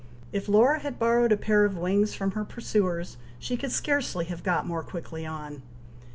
If 0.33 0.49
Laura 0.49 0.79
had 0.79 0.97
borrowed 0.97 1.31
a 1.31 1.37
pair 1.37 1.63
of 1.63 1.77
wings 1.77 2.15
from 2.15 2.31
her 2.31 2.43
pursuers, 2.43 3.17
she 3.37 3.55
could 3.55 3.71
scarcely 3.71 4.25
have 4.25 4.41
got 4.41 4.65
more 4.65 4.81
quickly 4.81 5.27
on. 5.27 5.61